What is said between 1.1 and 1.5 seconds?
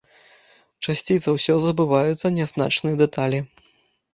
за